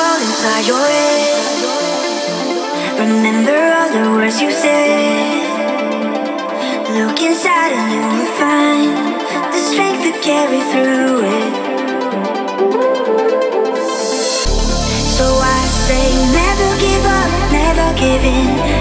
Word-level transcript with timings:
all 0.00 0.20
inside 0.28 0.64
your 0.66 0.86
head. 0.96 1.30
Remember 3.04 3.58
all 3.78 3.90
the 3.96 4.04
words 4.16 4.40
you 4.40 4.50
said. 4.50 5.40
Look 6.96 7.20
inside 7.20 7.72
and 7.78 7.88
you 7.94 8.02
will 8.12 8.32
find 8.42 8.90
the 9.52 9.60
strength 9.68 10.02
to 10.06 10.12
carry 10.28 10.62
through 10.72 11.16
it. 11.38 11.52
So 15.16 15.26
I 15.58 15.60
say, 15.86 16.06
never 16.40 16.68
give 16.86 17.04
up, 17.18 17.30
never 17.52 17.86
give 18.02 18.24
in. 18.24 18.79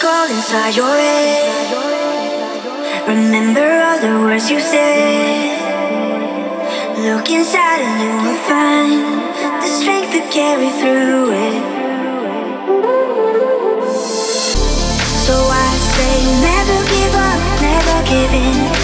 call 0.00 0.28
inside 0.28 0.74
your 0.76 0.96
head. 0.96 1.74
Remember 3.08 3.66
all 3.86 3.98
the 4.00 4.14
words 4.24 4.50
you 4.50 4.60
said. 4.60 5.60
Look 6.98 7.30
inside 7.30 7.80
and 7.82 8.00
you 8.02 8.12
will 8.24 8.40
find 8.48 8.92
the 9.62 9.68
strength 9.68 10.12
to 10.12 10.20
carry 10.32 10.70
through 10.80 11.32
it. 11.32 11.62
So 15.26 15.34
I 15.34 15.70
say, 15.94 16.14
never 16.48 16.78
give 16.94 17.14
up, 17.28 17.40
never 17.60 17.96
give 18.10 18.32
in. 18.32 18.83